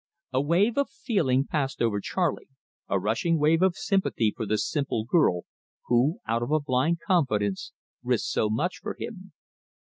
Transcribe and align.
A 0.33 0.41
wave 0.41 0.79
of 0.79 0.89
feeling 0.89 1.45
passed 1.45 1.79
over 1.79 2.01
Charley, 2.01 2.47
a 2.87 2.99
rushing 2.99 3.37
wave 3.37 3.61
of 3.61 3.75
sympathy 3.77 4.33
for 4.35 4.47
this 4.47 4.67
simple 4.67 5.05
girl, 5.05 5.41
who, 5.89 6.21
out 6.25 6.41
of 6.41 6.49
a 6.49 6.59
blind 6.59 6.97
confidence, 7.05 7.71
risked 8.03 8.29
so 8.29 8.49
much 8.49 8.79
for 8.81 8.95
him. 8.97 9.31